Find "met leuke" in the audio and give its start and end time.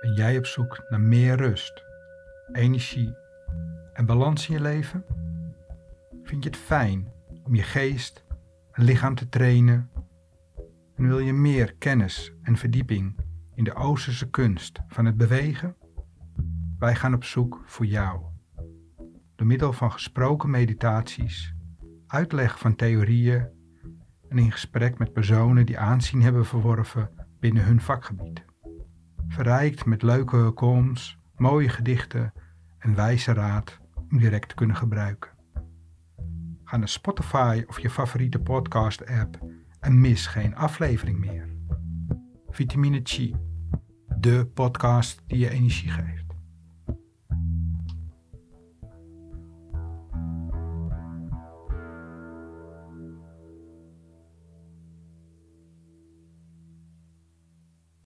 29.84-30.52